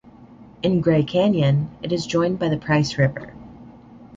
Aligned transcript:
In 0.63 0.81
Gray 0.81 1.03
Canyon, 1.03 1.69
it 1.83 1.91
is 1.93 2.07
joined 2.07 2.39
by 2.39 2.49
the 2.49 2.57
Price 2.57 2.97
River. 2.97 3.35